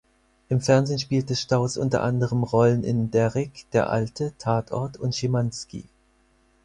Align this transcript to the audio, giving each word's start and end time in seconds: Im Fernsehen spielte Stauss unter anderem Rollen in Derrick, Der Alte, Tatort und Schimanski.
Im 0.49 0.61
Fernsehen 0.61 0.97
spielte 0.97 1.35
Stauss 1.35 1.77
unter 1.77 2.01
anderem 2.01 2.41
Rollen 2.41 2.83
in 2.83 3.11
Derrick, 3.11 3.67
Der 3.71 3.91
Alte, 3.91 4.33
Tatort 4.39 4.97
und 4.97 5.13
Schimanski. 5.15 5.85